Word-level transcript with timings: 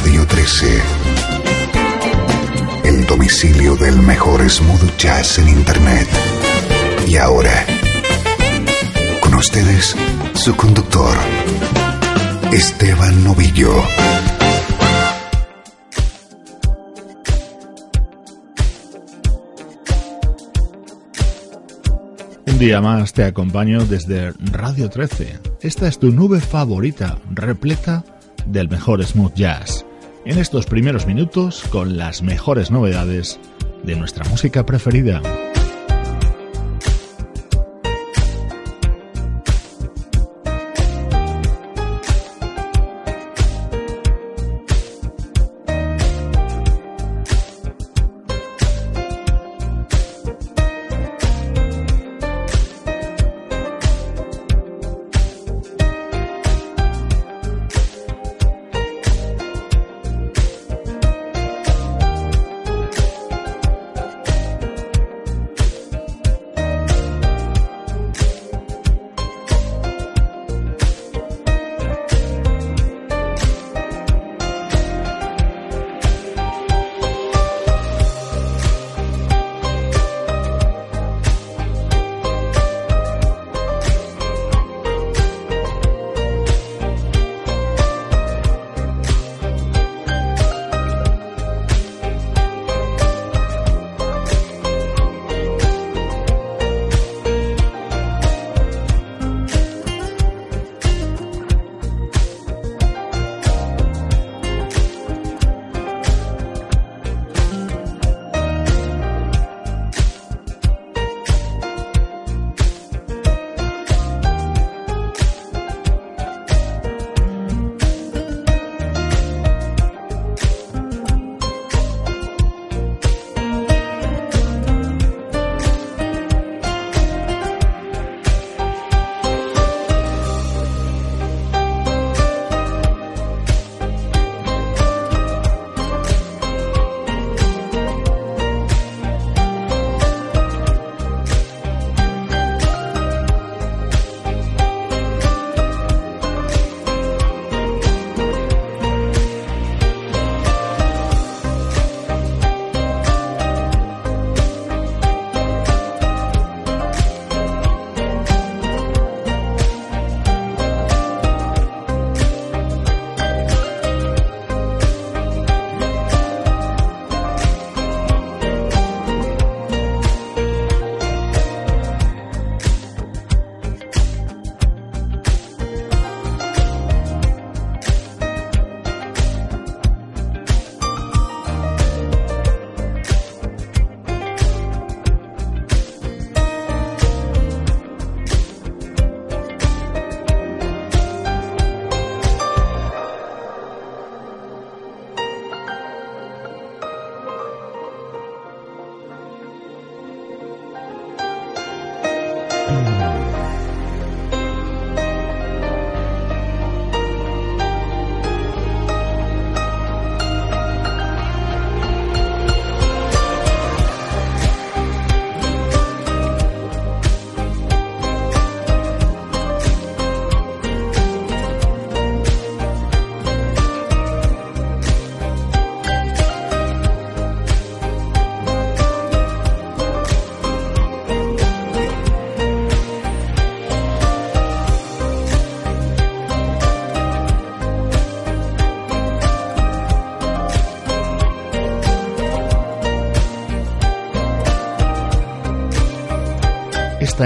Radio 0.00 0.24
13. 0.24 0.80
El 2.84 3.04
domicilio 3.06 3.74
del 3.74 4.00
mejor 4.00 4.48
smooth 4.48 4.96
jazz 4.96 5.40
en 5.40 5.48
Internet. 5.48 6.06
Y 7.08 7.16
ahora, 7.16 7.66
con 9.20 9.34
ustedes, 9.34 9.96
su 10.34 10.54
conductor, 10.54 11.16
Esteban 12.52 13.24
Novillo. 13.24 13.74
Un 22.46 22.58
día 22.60 22.80
más 22.80 23.12
te 23.12 23.24
acompaño 23.24 23.84
desde 23.84 24.32
Radio 24.52 24.88
13. 24.88 25.40
Esta 25.60 25.88
es 25.88 25.98
tu 25.98 26.12
nube 26.12 26.40
favorita, 26.40 27.18
repleta 27.32 28.04
del 28.46 28.68
mejor 28.68 29.04
smooth 29.04 29.34
jazz. 29.34 29.87
En 30.24 30.38
estos 30.38 30.66
primeros 30.66 31.06
minutos, 31.06 31.62
con 31.70 31.96
las 31.96 32.22
mejores 32.22 32.70
novedades 32.70 33.38
de 33.82 33.96
nuestra 33.96 34.24
música 34.28 34.66
preferida. 34.66 35.22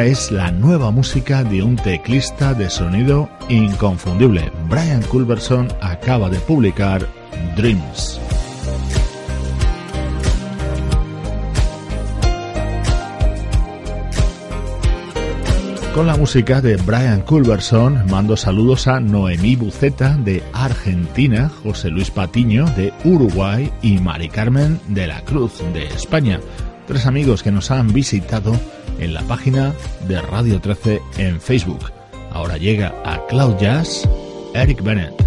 Es 0.03 0.33
la 0.33 0.51
nueva 0.51 0.91
música 0.91 1.45
de 1.45 1.63
un 1.63 1.77
teclista 1.77 2.55
de 2.55 2.69
sonido 2.69 3.29
inconfundible. 3.49 4.51
Brian 4.69 5.01
Culberson 5.03 5.69
acaba 5.81 6.29
de 6.29 6.41
publicar 6.41 7.07
Dreams. 7.57 8.21
Con 15.95 16.09
la 16.09 16.17
música 16.17 16.61
de 16.61 16.75
Brian 16.79 17.21
Culberson 17.21 18.05
mando 18.11 18.37
saludos 18.37 18.89
a 18.89 18.99
Noemí 18.99 19.55
Buceta 19.55 20.17
de 20.17 20.43
Argentina, 20.53 21.49
José 21.63 21.91
Luis 21.91 22.11
Patiño 22.11 22.67
de 22.77 22.93
Uruguay 23.05 23.71
y 23.83 23.99
Mari 23.99 24.29
Carmen 24.31 24.81
de 24.89 25.07
la 25.07 25.21
Cruz 25.21 25.63
de 25.73 25.87
España. 25.87 26.41
Tres 26.89 27.07
amigos 27.07 27.45
que 27.45 27.53
nos 27.53 27.71
han 27.71 27.93
visitado 27.93 28.59
en 29.03 29.15
la 29.15 29.23
página 29.23 29.75
de 30.07 30.21
Radio 30.21 30.61
13 30.61 31.03
en 31.19 31.41
Facebook. 31.41 31.91
Ahora 32.33 32.57
llega 32.57 32.95
a 33.05 33.27
Cloud 33.27 33.57
Jazz 33.59 34.09
Eric 34.55 34.83
Bennett. 34.83 35.21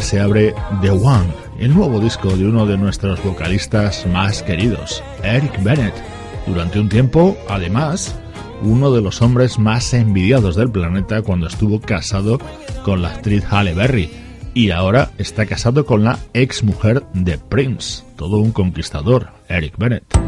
Se 0.00 0.20
abre 0.20 0.54
The 0.82 0.90
One, 0.90 1.26
el 1.58 1.74
nuevo 1.74 1.98
disco 1.98 2.36
de 2.36 2.46
uno 2.46 2.64
de 2.64 2.78
nuestros 2.78 3.22
vocalistas 3.24 4.06
más 4.06 4.44
queridos, 4.44 5.02
Eric 5.24 5.62
Bennett. 5.64 5.94
Durante 6.46 6.78
un 6.78 6.88
tiempo, 6.88 7.36
además, 7.48 8.14
uno 8.62 8.92
de 8.92 9.02
los 9.02 9.22
hombres 9.22 9.58
más 9.58 9.92
envidiados 9.94 10.54
del 10.54 10.70
planeta 10.70 11.22
cuando 11.22 11.48
estuvo 11.48 11.80
casado 11.80 12.38
con 12.84 13.02
la 13.02 13.08
actriz 13.08 13.44
Halle 13.50 13.74
Berry 13.74 14.10
y 14.54 14.70
ahora 14.70 15.10
está 15.18 15.44
casado 15.44 15.84
con 15.86 16.04
la 16.04 16.20
ex 16.32 16.62
mujer 16.62 17.04
de 17.12 17.36
Prince, 17.36 18.04
todo 18.14 18.38
un 18.38 18.52
conquistador, 18.52 19.30
Eric 19.48 19.76
Bennett. 19.76 20.25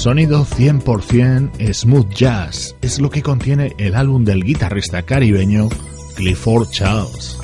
Sonido 0.00 0.46
100% 0.46 1.74
smooth 1.74 2.08
jazz 2.08 2.74
es 2.80 3.00
lo 3.00 3.10
que 3.10 3.20
contiene 3.20 3.74
el 3.76 3.94
álbum 3.94 4.24
del 4.24 4.42
guitarrista 4.44 5.02
caribeño 5.02 5.68
Clifford 6.16 6.70
Charles. 6.70 7.38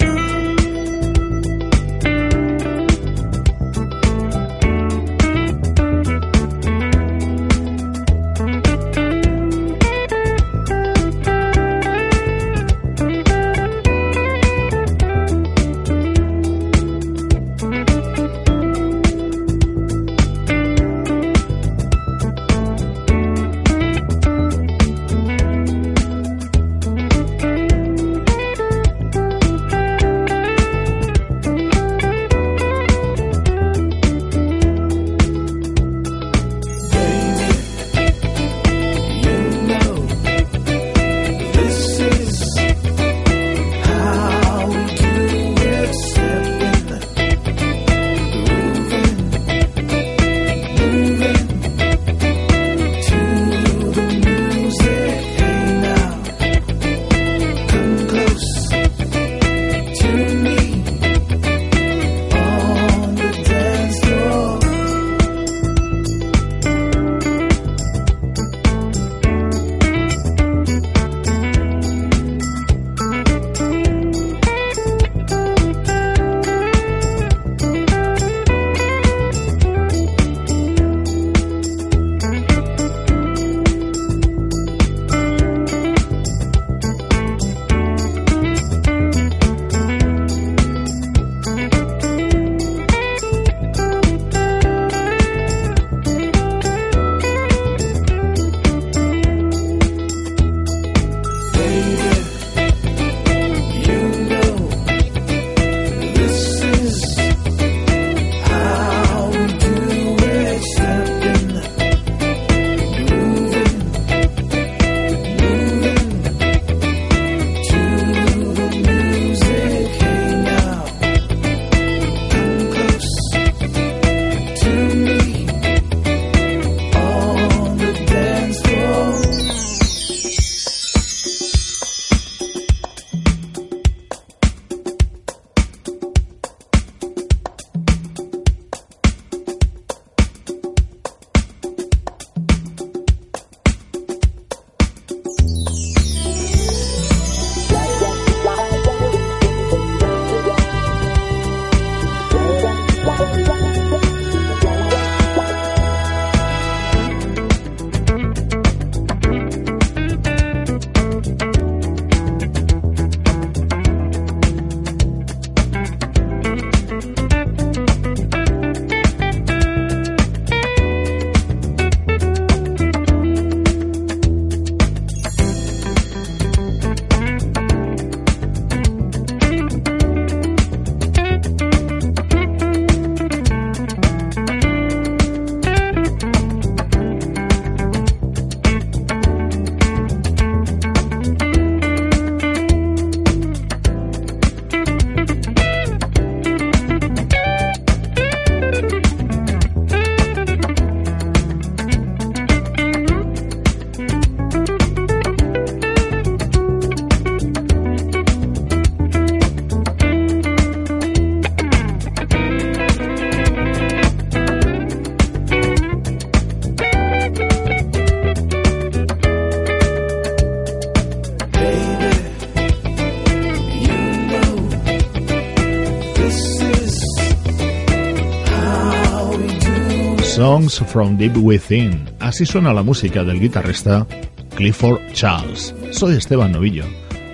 From 230.84 231.16
Deep 231.16 231.36
Within. 231.36 232.10
Así 232.20 232.44
suena 232.44 232.72
la 232.72 232.82
música 232.82 233.24
del 233.24 233.40
guitarrista 233.40 234.06
Clifford 234.54 235.00
Charles. 235.12 235.74
Soy 235.92 236.16
Esteban 236.16 236.52
Novillo. 236.52 236.84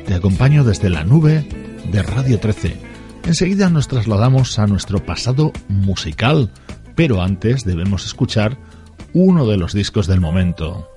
Te 0.07 0.15
acompaño 0.15 0.65
desde 0.65 0.91
la 0.91 1.03
nube 1.03 1.47
de 1.91 2.03
Radio 2.03 2.39
13. 2.39 2.77
Enseguida 3.25 3.71
nos 3.71 3.89
trasladamos 3.89 4.59
a 4.59 4.67
nuestro 4.67 5.05
pasado 5.05 5.53
musical, 5.69 6.51
pero 6.95 7.23
antes 7.23 7.65
debemos 7.65 8.07
escuchar 8.07 8.57
uno 9.13 9.47
de 9.47 9.57
los 9.57 9.73
discos 9.73 10.07
del 10.07 10.21
momento. 10.21 10.89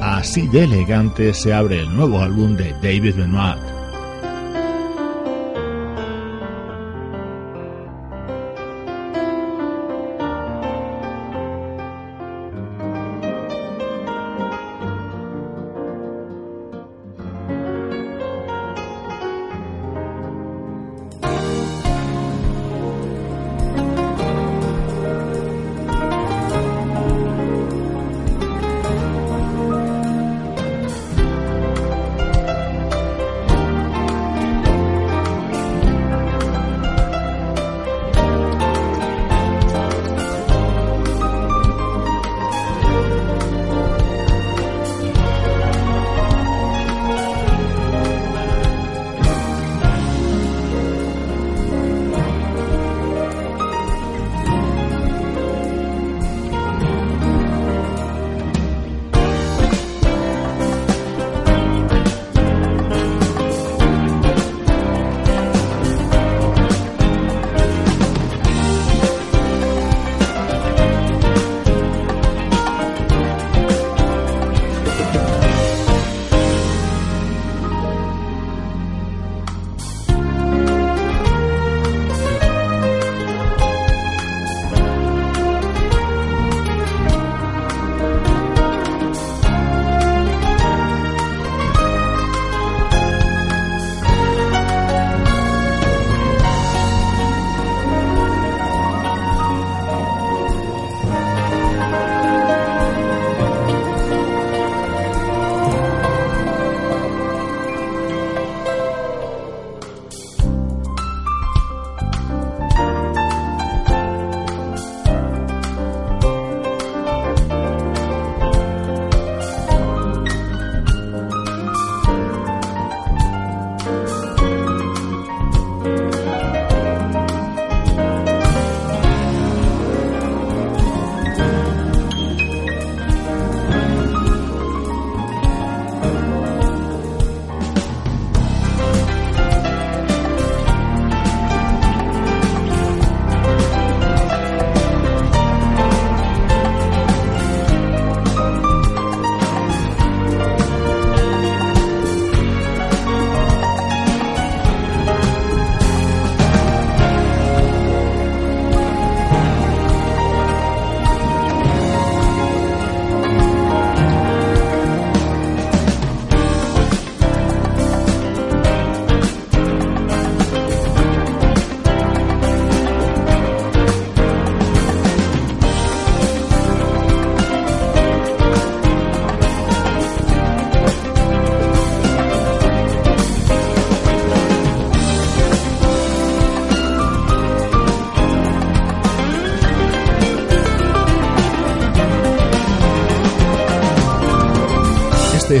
Así 0.00 0.48
de 0.48 0.64
elegante 0.64 1.32
se 1.32 1.54
abre 1.54 1.80
el 1.80 1.94
nuevo 1.94 2.20
álbum 2.20 2.56
de 2.56 2.72
David 2.82 3.14
Benoit. 3.16 3.77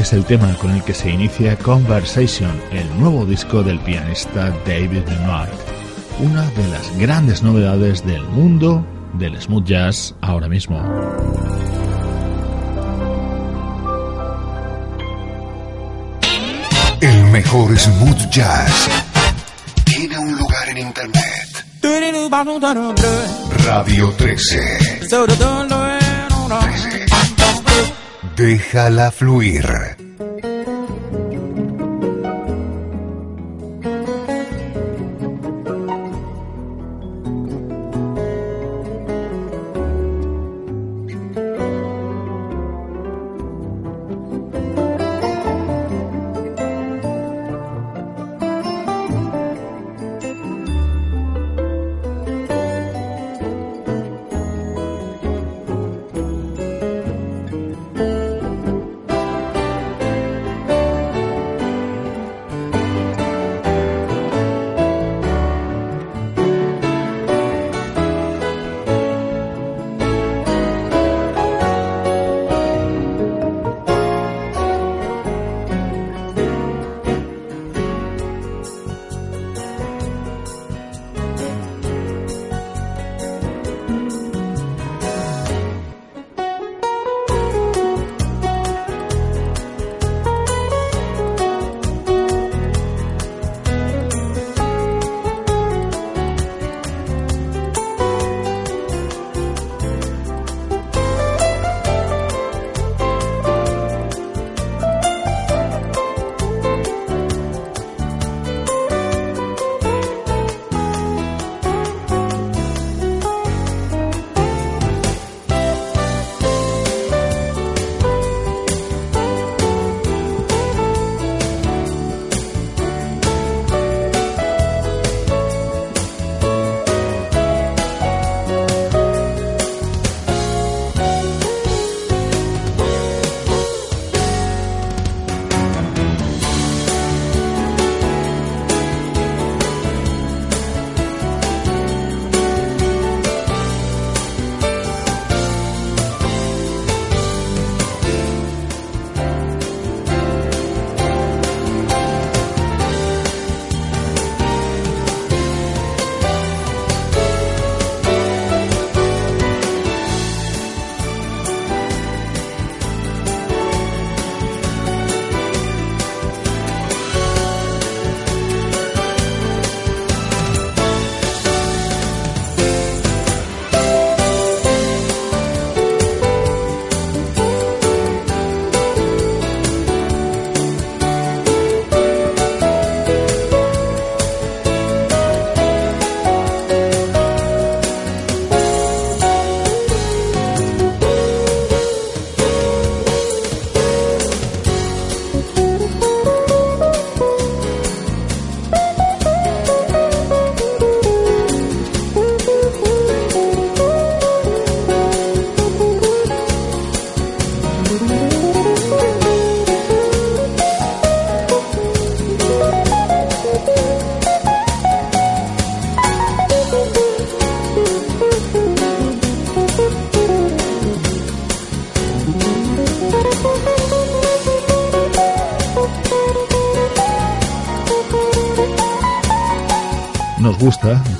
Es 0.08 0.14
el 0.14 0.24
tema 0.24 0.54
con 0.54 0.70
el 0.70 0.82
que 0.84 0.94
se 0.94 1.10
inicia 1.10 1.54
Conversation, 1.58 2.50
el 2.70 2.98
nuevo 2.98 3.26
disco 3.26 3.62
del 3.62 3.78
pianista 3.80 4.50
David 4.64 5.02
Benoit, 5.04 5.50
una 6.20 6.46
de 6.52 6.66
las 6.68 6.96
grandes 6.96 7.42
novedades 7.42 8.06
del 8.06 8.22
mundo 8.22 8.86
del 9.14 9.38
smooth 9.38 9.66
jazz 9.66 10.14
ahora 10.22 10.48
mismo. 10.48 10.82
El 17.02 17.24
mejor 17.24 17.78
smooth 17.78 18.30
jazz 18.30 18.88
tiene 19.84 20.18
un 20.18 20.38
lugar 20.38 20.70
en 20.70 20.78
internet. 20.78 21.66
Radio 23.66 24.10
13. 24.16 25.06
Déjala 28.36 29.10
fluir. 29.10 29.97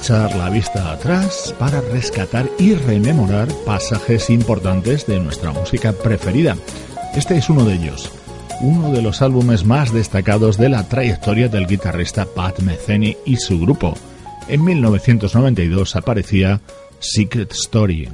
La 0.08 0.48
vista 0.48 0.90
atrás 0.90 1.54
para 1.58 1.82
rescatar 1.82 2.48
y 2.58 2.74
rememorar 2.74 3.46
pasajes 3.66 4.30
importantes 4.30 5.06
de 5.06 5.20
nuestra 5.20 5.52
música 5.52 5.92
preferida. 5.92 6.56
Este 7.14 7.36
es 7.36 7.50
uno 7.50 7.64
de 7.66 7.74
ellos, 7.74 8.10
uno 8.62 8.90
de 8.90 9.02
los 9.02 9.20
álbumes 9.20 9.66
más 9.66 9.92
destacados 9.92 10.56
de 10.56 10.70
la 10.70 10.88
trayectoria 10.88 11.48
del 11.48 11.66
guitarrista 11.66 12.24
Pat 12.24 12.60
Metheny 12.60 13.18
y 13.26 13.36
su 13.36 13.60
grupo. 13.60 13.94
En 14.48 14.64
1992 14.64 15.94
aparecía 15.94 16.62
Secret 17.00 17.52
Story. 17.52 18.08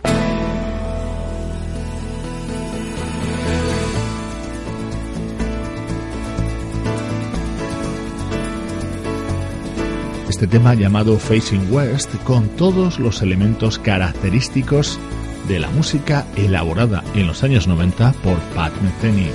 Este 10.44 10.58
tema 10.58 10.74
llamado 10.74 11.18
Facing 11.18 11.72
West 11.72 12.14
con 12.24 12.50
todos 12.50 12.98
los 12.98 13.22
elementos 13.22 13.78
característicos 13.78 14.98
de 15.48 15.58
la 15.58 15.70
música 15.70 16.26
elaborada 16.36 17.02
en 17.14 17.26
los 17.26 17.42
años 17.42 17.66
90 17.66 18.12
por 18.22 18.38
Pat 18.54 18.74
Metheny. 18.82 19.30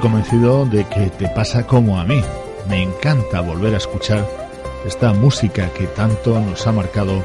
Convencido 0.00 0.66
de 0.66 0.84
que 0.84 1.10
te 1.10 1.28
pasa 1.28 1.66
como 1.66 1.98
a 1.98 2.04
mí. 2.04 2.20
Me 2.68 2.82
encanta 2.82 3.40
volver 3.40 3.74
a 3.74 3.78
escuchar 3.78 4.26
esta 4.86 5.12
música 5.12 5.68
que 5.74 5.86
tanto 5.86 6.40
nos 6.40 6.66
ha 6.66 6.72
marcado 6.72 7.24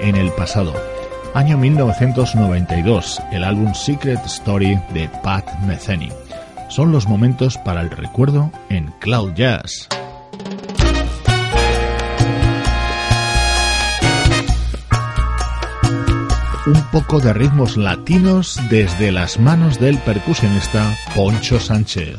en 0.00 0.16
el 0.16 0.30
pasado. 0.32 0.72
Año 1.34 1.58
1992, 1.58 3.20
el 3.32 3.44
álbum 3.44 3.74
Secret 3.74 4.24
Story 4.26 4.78
de 4.94 5.08
Pat 5.22 5.46
Metheny. 5.66 6.10
Son 6.68 6.92
los 6.92 7.06
momentos 7.06 7.58
para 7.58 7.80
el 7.80 7.90
recuerdo 7.90 8.50
en 8.68 8.92
Cloud 9.00 9.34
Jazz. 9.34 9.88
Un 16.66 16.80
poco 16.90 17.20
de 17.20 17.32
ritmos 17.32 17.76
latinos 17.76 18.60
desde 18.70 19.10
las 19.10 19.38
manos 19.38 19.80
del 19.80 19.98
percusionista 19.98 20.96
Poncho 21.14 21.58
Sánchez. 21.58 22.16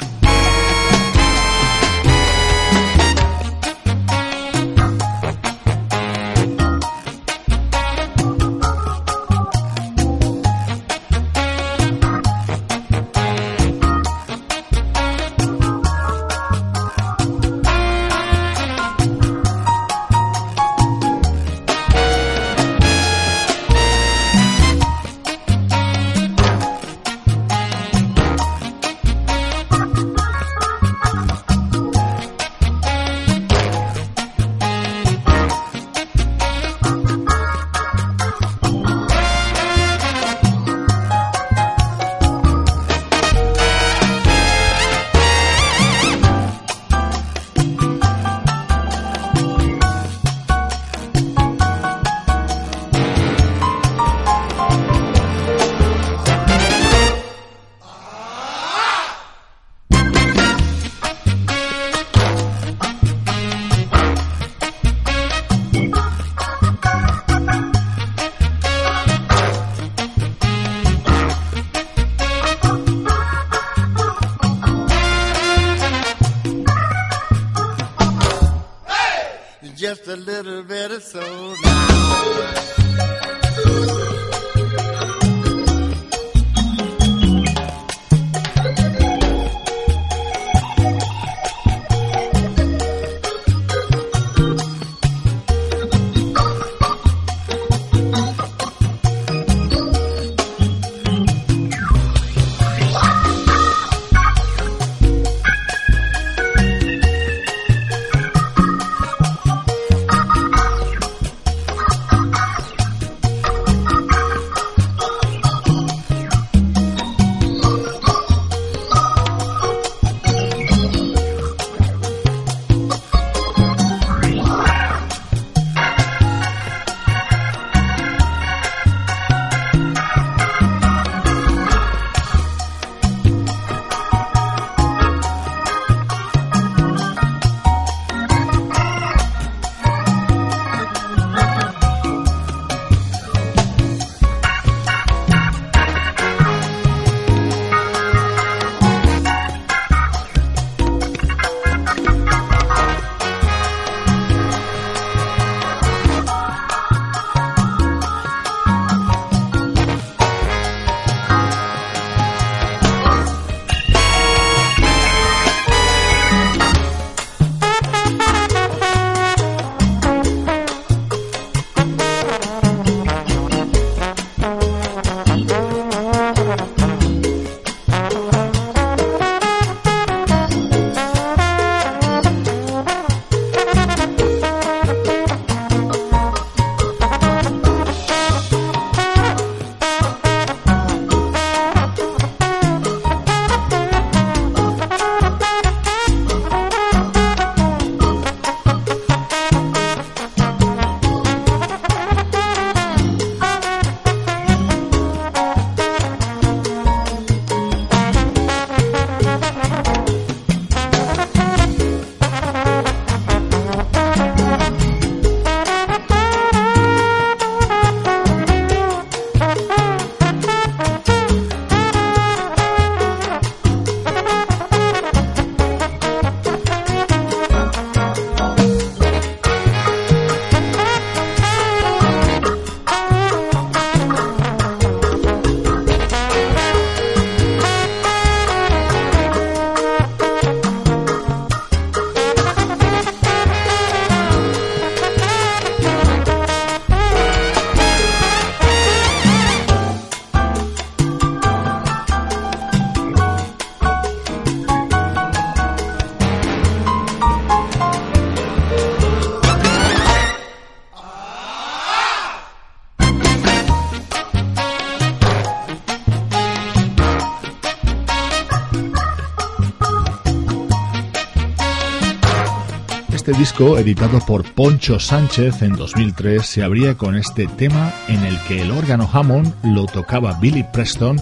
Este 273.34 273.46
disco, 273.46 273.80
editado 273.80 274.20
por 274.20 274.44
Poncho 274.44 275.00
Sánchez 275.00 275.64
en 275.64 275.76
2003, 275.76 276.46
se 276.46 276.62
abría 276.62 276.96
con 276.96 277.16
este 277.16 277.48
tema 277.48 277.92
en 278.08 278.24
el 278.24 278.40
que 278.42 278.62
el 278.62 278.70
órgano 278.70 279.10
Hammond 279.12 279.52
lo 279.64 279.88
tocaba 279.88 280.38
Billy 280.40 280.64
Preston 280.72 281.20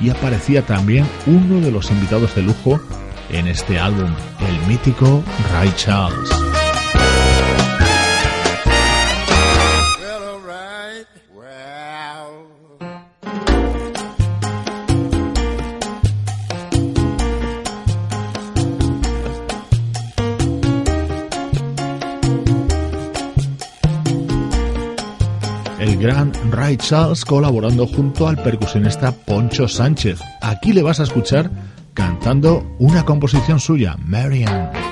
y 0.00 0.10
aparecía 0.10 0.66
también 0.66 1.06
uno 1.24 1.60
de 1.60 1.70
los 1.70 1.92
invitados 1.92 2.34
de 2.34 2.42
lujo 2.42 2.80
en 3.30 3.46
este 3.46 3.78
álbum, 3.78 4.10
el 4.40 4.68
mítico 4.68 5.22
Ray 5.52 5.72
Charles. 5.76 6.51
Gran 26.02 26.32
Ray 26.50 26.76
Charles 26.78 27.24
colaborando 27.24 27.86
junto 27.86 28.26
al 28.26 28.36
percusionista 28.42 29.12
Poncho 29.12 29.68
Sánchez. 29.68 30.18
Aquí 30.40 30.72
le 30.72 30.82
vas 30.82 30.98
a 30.98 31.04
escuchar 31.04 31.48
cantando 31.94 32.66
una 32.80 33.04
composición 33.04 33.60
suya, 33.60 33.96
Marianne. 34.04 34.91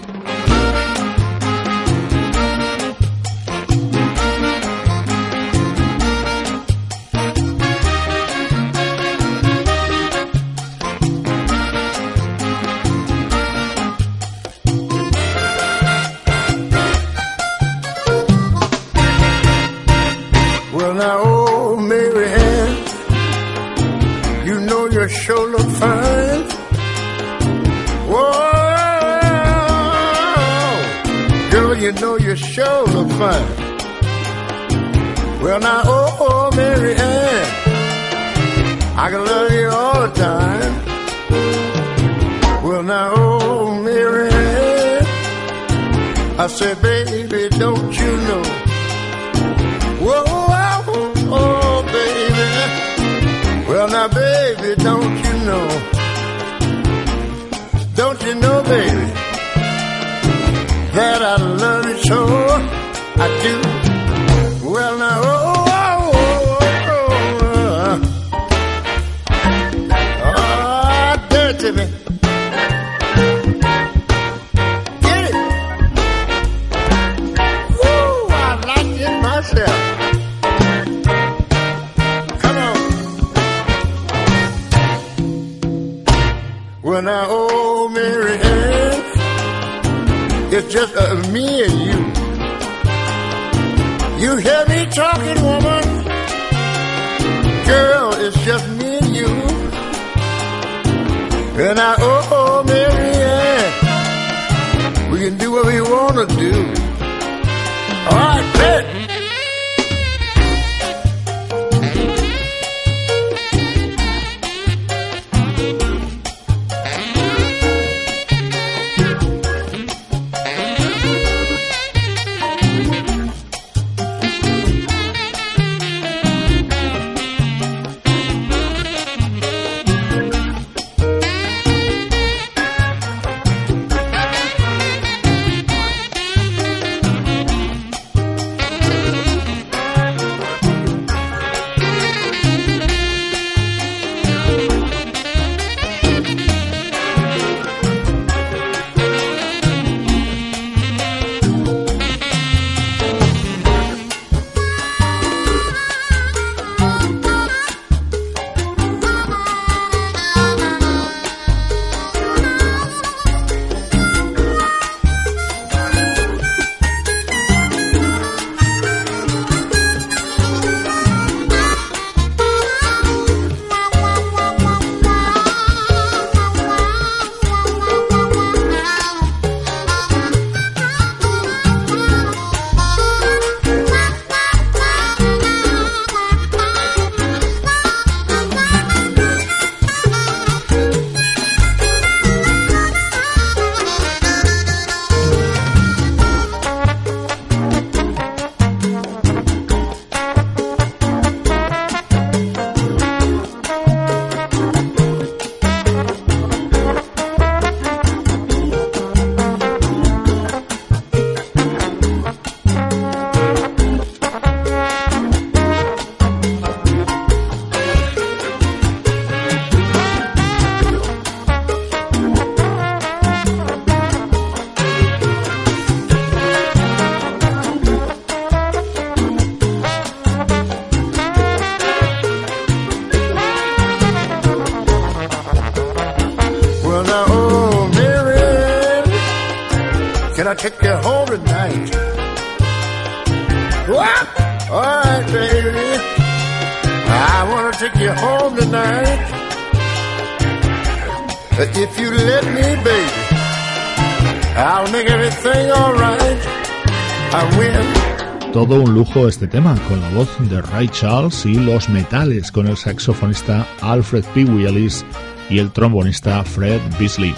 Lujo 259.13 259.27
este 259.27 259.49
tema, 259.49 259.75
con 259.89 260.01
la 260.01 260.09
voz 260.11 260.29
de 260.39 260.63
Ray 260.63 260.89
Charles 260.89 261.45
y 261.45 261.55
los 261.55 261.89
metales 261.89 262.53
con 262.53 262.69
el 262.69 262.77
saxofonista 262.77 263.67
Alfred 263.81 264.25
P. 264.35 264.45
Willis 264.45 265.05
y 265.49 265.59
el 265.59 265.73
trombonista 265.73 266.45
Fred 266.45 266.81
Beasley. 266.97 267.35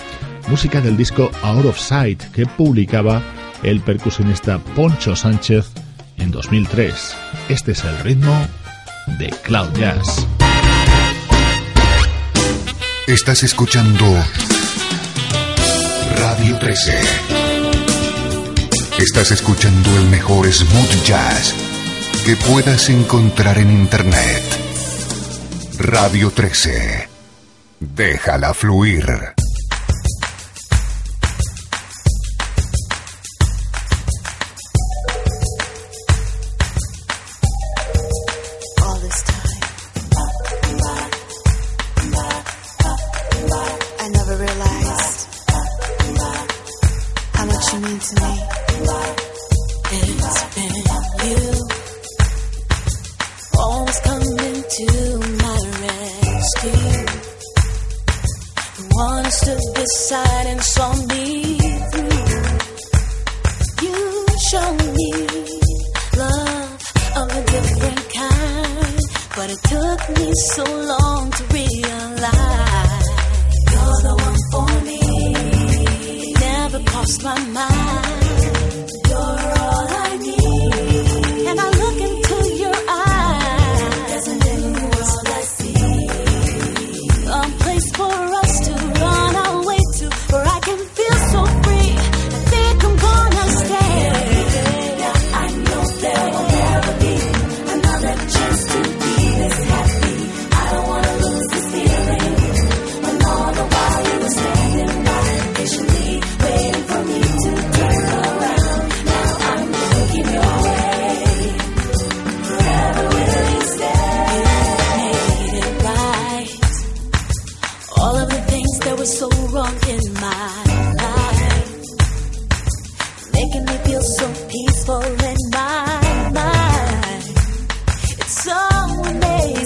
Música 0.48 0.82
del 0.82 0.98
disco 0.98 1.30
Out 1.42 1.64
of 1.64 1.78
Sight 1.78 2.24
que 2.32 2.44
publicaba 2.44 3.22
el 3.62 3.80
percusionista 3.80 4.58
Poncho 4.58 5.16
Sánchez 5.16 5.70
en 6.18 6.30
2003. 6.30 7.16
Este 7.48 7.72
es 7.72 7.84
el 7.84 7.98
ritmo 8.00 8.36
de 9.18 9.30
Cloud 9.42 9.72
Jazz. 9.72 10.26
Estás 13.06 13.42
escuchando 13.44 14.04
Radio 16.18 16.58
13. 16.58 17.00
Estás 18.98 19.30
escuchando 19.30 19.98
el 19.98 20.08
mejor 20.10 20.52
smooth 20.52 21.04
jazz 21.04 21.61
que 22.24 22.36
puedas 22.36 22.88
encontrar 22.88 23.58
en 23.58 23.70
Internet. 23.70 24.42
Radio 25.78 26.30
13. 26.30 27.08
Déjala 27.80 28.54
fluir. 28.54 29.41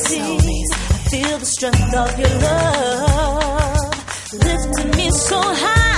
I 0.08 0.98
feel 1.10 1.38
the 1.38 1.44
strength 1.44 1.94
of 1.94 2.18
your 2.18 2.28
love 2.40 3.94
lifting 4.34 4.90
me 4.96 5.10
so 5.10 5.40
high. 5.42 5.95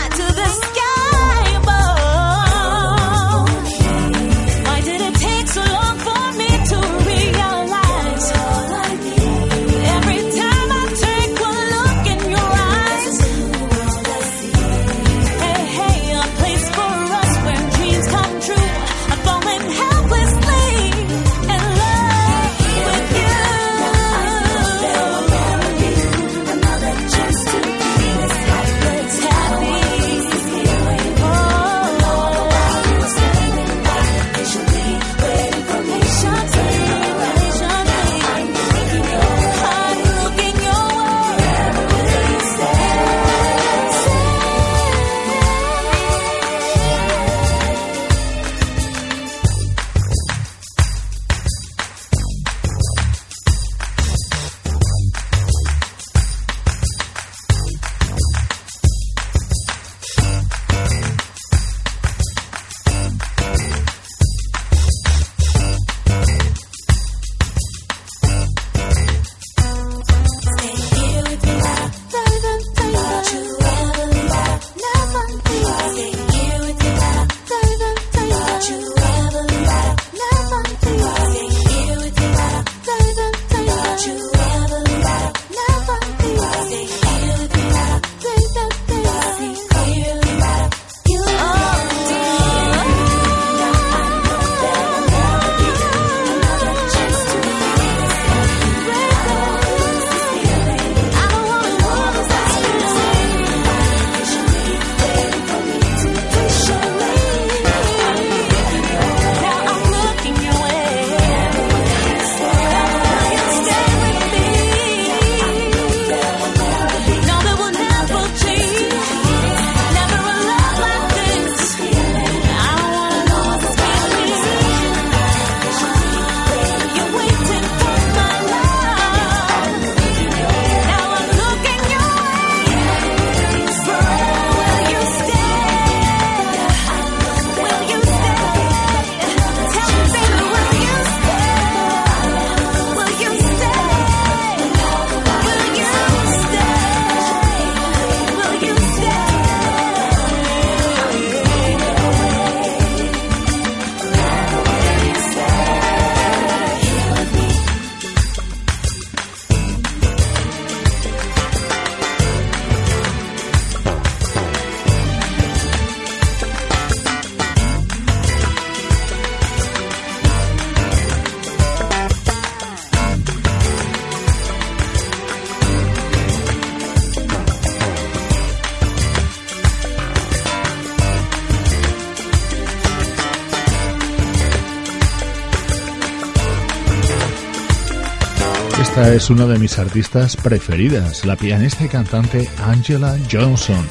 Es 189.19 189.31
una 189.31 189.47
de 189.47 189.59
mis 189.59 189.81
artistas 189.81 190.37
preferidas, 190.37 191.27
la 191.27 191.35
pianista 191.35 191.85
y 191.85 191.89
cantante 191.89 192.49
Angela 192.62 193.19
Johnson. 193.29 193.85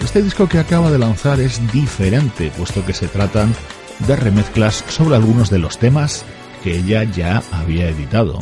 Este 0.00 0.22
disco 0.22 0.48
que 0.48 0.60
acaba 0.60 0.88
de 0.88 1.00
lanzar 1.00 1.40
es 1.40 1.60
diferente, 1.72 2.52
puesto 2.56 2.86
que 2.86 2.94
se 2.94 3.08
tratan 3.08 3.52
de 4.06 4.14
remezclas 4.14 4.84
sobre 4.86 5.16
algunos 5.16 5.50
de 5.50 5.58
los 5.58 5.78
temas 5.78 6.24
que 6.62 6.76
ella 6.76 7.02
ya 7.02 7.42
había 7.50 7.88
editado. 7.88 8.38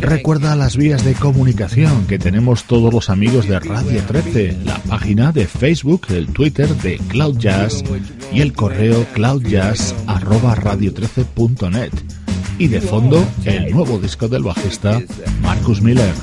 Recuerda 0.00 0.56
las 0.56 0.78
vías 0.78 1.04
de 1.04 1.12
comunicación 1.12 2.06
que 2.06 2.18
tenemos 2.18 2.64
todos 2.64 2.92
los 2.92 3.10
amigos 3.10 3.46
de 3.46 3.60
Radio 3.60 4.02
13, 4.02 4.56
la 4.64 4.78
página 4.78 5.30
de 5.30 5.46
Facebook, 5.46 6.06
el 6.08 6.28
Twitter 6.28 6.68
de 6.76 6.96
Cloud 6.96 7.36
Jazz 7.36 7.84
y 8.34 8.40
el 8.40 8.52
correo 8.52 9.06
cloudjazz@radio13.net. 9.14 11.92
Y 12.58 12.66
de 12.68 12.80
fondo, 12.80 13.24
el 13.44 13.72
nuevo 13.72 13.98
disco 13.98 14.28
del 14.28 14.42
bajista 14.42 15.00
Marcus 15.42 15.82
Miller. 15.82 16.14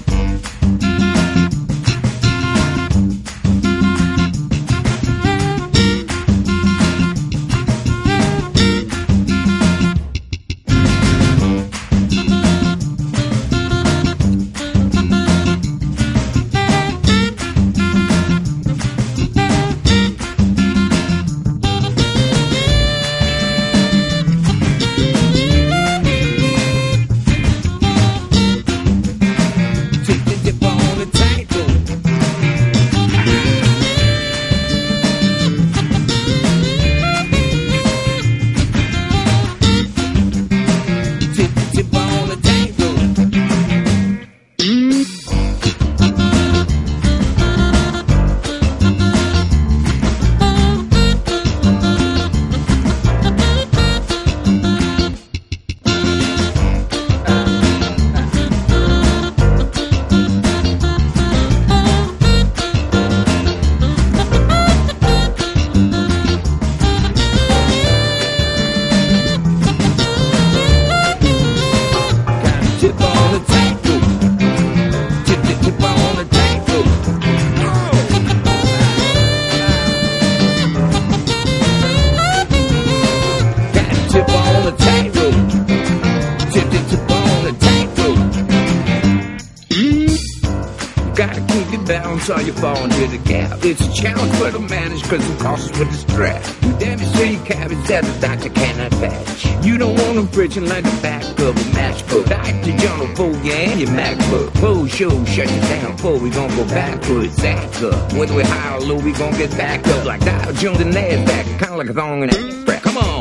Show, 105.00 105.24
shut 105.24 105.50
you 105.50 105.62
down, 105.62 105.98
pull, 105.98 106.20
we 106.20 106.30
gon' 106.30 106.50
go 106.58 106.66
backwards, 106.66 107.42
act 107.42 107.82
up. 107.84 108.12
Whether 108.12 108.36
we 108.36 108.44
high 108.44 108.76
or 108.76 108.82
low, 108.82 108.98
we 108.98 109.14
gon' 109.14 109.32
get 109.32 109.50
back 109.52 109.88
up. 109.88 110.04
Like 110.04 110.20
Dow 110.26 110.52
Jones 110.52 110.82
and 110.82 110.94
NASDAQ, 110.94 111.46
kinda 111.58 111.78
like 111.78 111.90
a 111.90 111.94
thong 111.94 112.24
in 112.24 112.30
a 112.30 112.82
Come 112.82 112.98
on. 112.98 113.19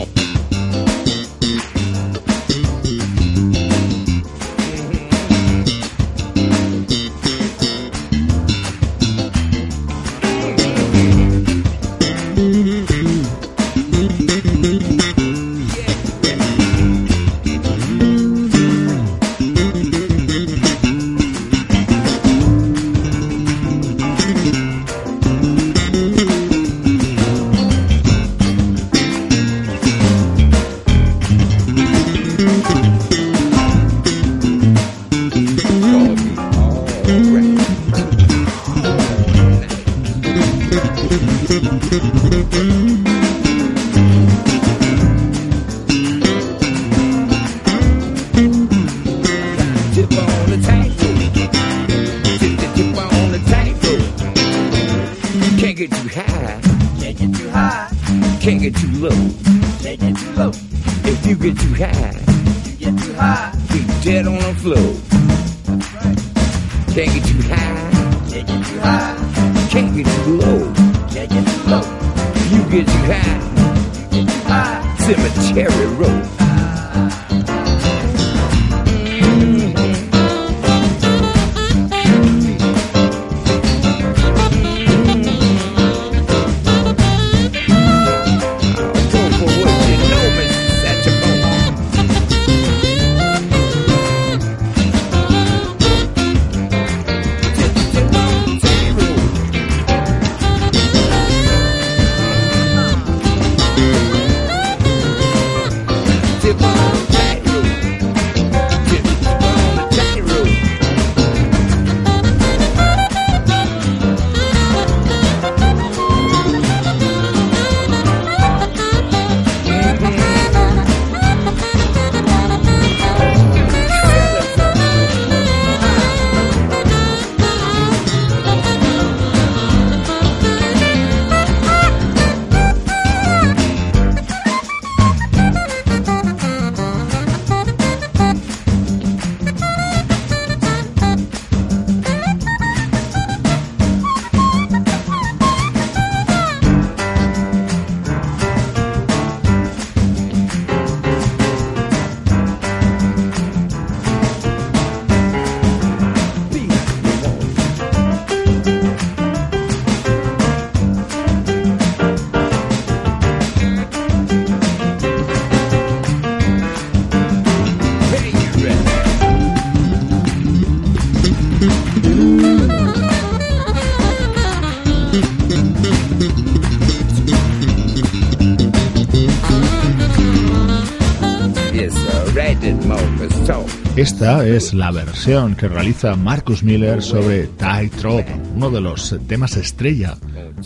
Esta 184.18 184.44
es 184.44 184.74
la 184.74 184.90
versión 184.90 185.54
que 185.54 185.68
realiza 185.68 186.16
Marcus 186.16 186.64
Miller 186.64 187.04
sobre 187.04 187.46
Tightrope, 187.46 188.26
uno 188.56 188.68
de 188.68 188.80
los 188.80 189.16
temas 189.28 189.56
estrella 189.56 190.16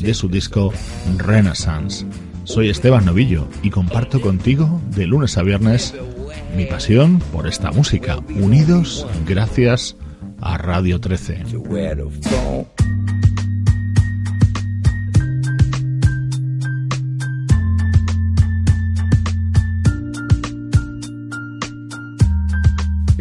de 0.00 0.14
su 0.14 0.30
disco 0.30 0.72
Renaissance. 1.18 2.06
Soy 2.44 2.70
Esteban 2.70 3.04
Novillo 3.04 3.46
y 3.62 3.68
comparto 3.68 4.22
contigo 4.22 4.80
de 4.96 5.06
lunes 5.06 5.36
a 5.36 5.42
viernes 5.42 5.94
mi 6.56 6.64
pasión 6.64 7.18
por 7.30 7.46
esta 7.46 7.70
música, 7.72 8.20
unidos 8.40 9.06
gracias 9.26 9.96
a 10.40 10.56
Radio 10.56 10.98
13. 10.98 11.44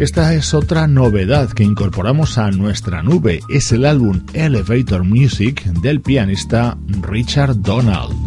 Esta 0.01 0.33
es 0.33 0.55
otra 0.55 0.87
novedad 0.87 1.51
que 1.51 1.63
incorporamos 1.63 2.39
a 2.39 2.49
nuestra 2.49 3.03
nube. 3.03 3.41
Es 3.49 3.71
el 3.71 3.85
álbum 3.85 4.25
Elevator 4.33 5.03
Music 5.03 5.63
del 5.63 6.01
pianista 6.01 6.75
Richard 7.03 7.61
Donald. 7.61 8.20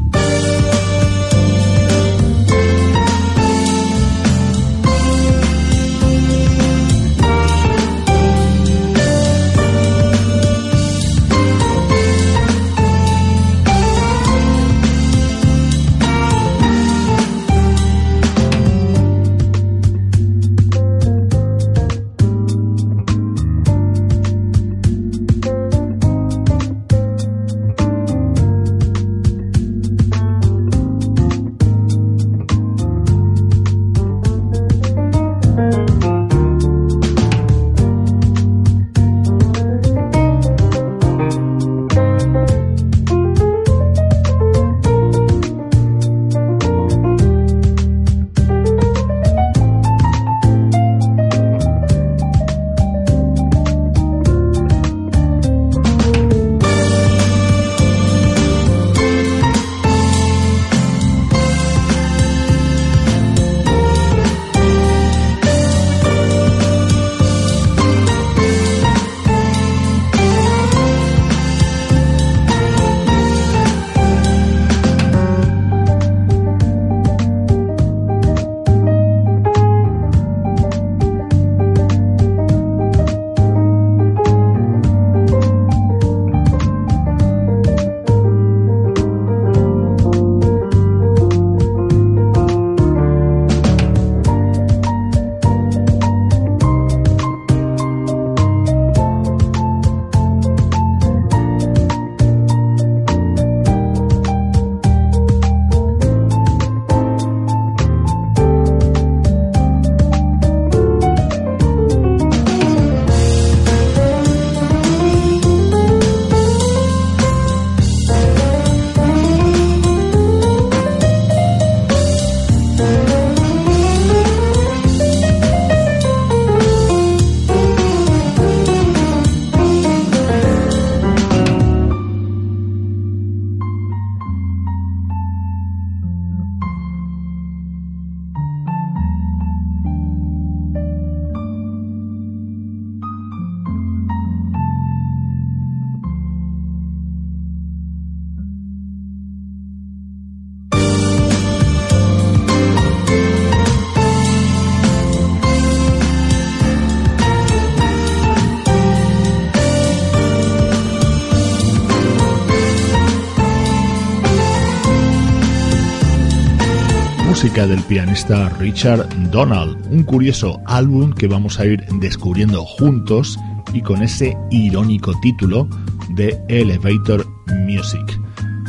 Del 167.66 167.80
pianista 167.82 168.50
Richard 168.58 169.08
Donald, 169.30 169.86
un 169.90 170.02
curioso 170.02 170.60
álbum 170.66 171.12
que 171.12 171.26
vamos 171.26 171.58
a 171.58 171.64
ir 171.64 171.84
descubriendo 172.00 172.64
juntos 172.64 173.38
y 173.72 173.80
con 173.80 174.02
ese 174.02 174.36
irónico 174.50 175.12
título 175.20 175.68
de 176.10 176.38
Elevator 176.48 177.26
Music. 177.66 178.20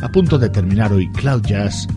A 0.01 0.09
punto 0.09 0.37
de 0.37 0.49
terminar 0.49 0.93
hoy 0.93 1.11
Cloud 1.11 1.41
Jazz, 1.43 1.87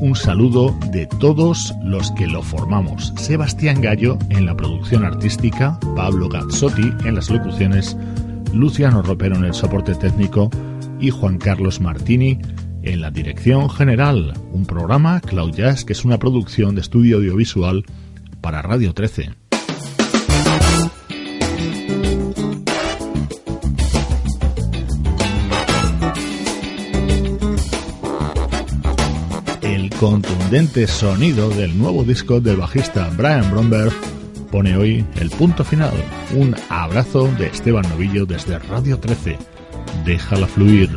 un 0.00 0.16
saludo 0.16 0.74
de 0.92 1.06
todos 1.20 1.74
los 1.82 2.10
que 2.12 2.26
lo 2.26 2.42
formamos. 2.42 3.12
Sebastián 3.16 3.80
Gallo 3.82 4.18
en 4.30 4.46
la 4.46 4.56
producción 4.56 5.04
artística, 5.04 5.78
Pablo 5.94 6.28
Gazzotti 6.28 6.90
en 7.04 7.16
las 7.16 7.28
locuciones, 7.28 7.96
Luciano 8.54 9.02
Ropero 9.02 9.36
en 9.36 9.44
el 9.44 9.54
soporte 9.54 9.94
técnico 9.94 10.50
y 11.00 11.10
Juan 11.10 11.36
Carlos 11.36 11.80
Martini 11.80 12.38
en 12.86 13.00
la 13.00 13.10
dirección 13.10 13.68
general, 13.68 14.32
un 14.52 14.64
programa 14.64 15.20
Cloud 15.20 15.52
Jazz 15.52 15.84
que 15.84 15.92
es 15.92 16.04
una 16.04 16.18
producción 16.18 16.74
de 16.74 16.80
estudio 16.80 17.16
audiovisual 17.16 17.84
para 18.40 18.62
Radio 18.62 18.94
13. 18.94 19.30
El 29.62 29.90
contundente 29.90 30.86
sonido 30.86 31.50
del 31.50 31.76
nuevo 31.76 32.04
disco 32.04 32.40
del 32.40 32.58
bajista 32.58 33.10
Brian 33.16 33.50
Bromberg 33.50 33.92
pone 34.52 34.76
hoy 34.76 35.04
el 35.20 35.30
punto 35.30 35.64
final. 35.64 35.92
Un 36.36 36.54
abrazo 36.68 37.28
de 37.36 37.48
Esteban 37.48 37.88
Novillo 37.88 38.26
desde 38.26 38.58
Radio 38.60 38.98
13. 38.98 39.36
Déjala 40.04 40.46
fluir. 40.46 40.96